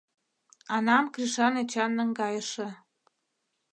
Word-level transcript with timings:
Анам 0.75 1.05
Кришан 1.13 1.53
Эчан 1.61 1.91
наҥгайыше. 1.97 2.67